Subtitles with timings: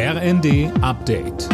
[0.00, 1.48] RND Update.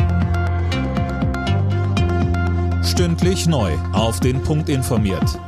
[2.85, 3.73] Stündlich neu.
[3.95, 5.41] Auf den Punkt informiert.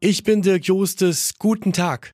[0.00, 1.34] Ich bin Dirk Jostes.
[1.38, 2.10] Guten Tag.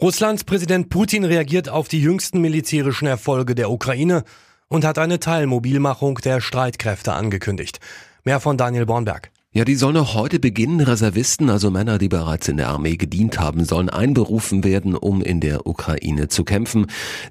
[0.00, 4.22] Russlands Präsident Putin reagiert auf die jüngsten militärischen Erfolge der Ukraine
[4.68, 7.80] und hat eine Teilmobilmachung der Streitkräfte angekündigt.
[8.22, 9.32] Mehr von Daniel Bornberg.
[9.58, 10.78] Ja, die sollen noch heute beginnen.
[10.78, 15.40] Reservisten, also Männer, die bereits in der Armee gedient haben, sollen einberufen werden, um in
[15.40, 16.86] der Ukraine zu kämpfen.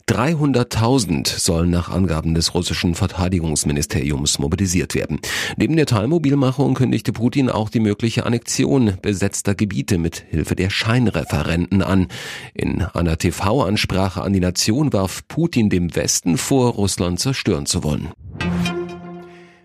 [0.09, 5.21] 300.000 sollen nach Angaben des russischen Verteidigungsministeriums mobilisiert werden.
[5.55, 11.81] Neben der Teilmobilmachung kündigte Putin auch die mögliche Annexion besetzter Gebiete mit Hilfe der Scheinreferenten
[11.81, 12.09] an.
[12.53, 18.09] In einer TV-Ansprache an die Nation warf Putin dem Westen vor, Russland zerstören zu wollen.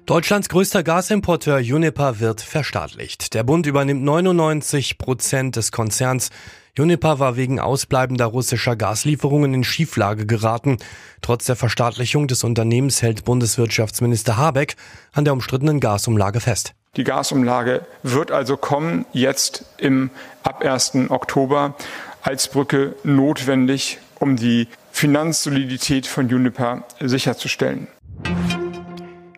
[0.06, 3.34] Deutschlands größter Gasimporteur Uniper wird verstaatlicht.
[3.34, 6.30] Der Bund übernimmt 99 Prozent des Konzerns.
[6.77, 10.78] Uniper war wegen ausbleibender russischer Gaslieferungen in Schieflage geraten.
[11.20, 14.75] Trotz der Verstaatlichung des Unternehmens hält Bundeswirtschaftsminister Habeck
[15.12, 16.75] an der umstrittenen Gasumlage fest.
[16.97, 20.11] Die Gasumlage wird also kommen, jetzt im
[20.42, 21.11] ab 1.
[21.11, 21.77] Oktober
[22.23, 27.86] als Brücke notwendig, um die Finanzsolidität von Uniper sicherzustellen.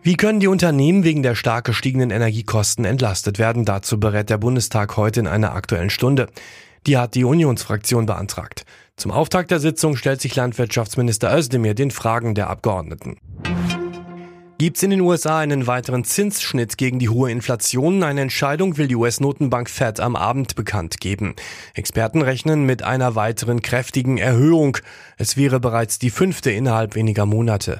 [0.05, 3.65] Wie können die Unternehmen wegen der stark gestiegenen Energiekosten entlastet werden?
[3.65, 6.27] Dazu berät der Bundestag heute in einer aktuellen Stunde.
[6.85, 8.65] Die hat die Unionsfraktion beantragt.
[8.97, 13.17] Zum Auftakt der Sitzung stellt sich Landwirtschaftsminister Özdemir den Fragen der Abgeordneten.
[14.59, 18.03] Gibt's in den USA einen weiteren Zinsschnitt gegen die hohe Inflation?
[18.03, 21.33] Eine Entscheidung will die US-Notenbank Fed am Abend bekannt geben.
[21.73, 24.77] Experten rechnen mit einer weiteren kräftigen Erhöhung.
[25.17, 27.79] Es wäre bereits die fünfte innerhalb weniger Monate.